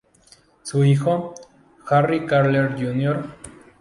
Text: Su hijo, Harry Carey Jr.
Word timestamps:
Su 0.63 0.83
hijo, 0.83 1.35
Harry 1.85 2.25
Carey 2.25 2.71
Jr. 2.75 3.23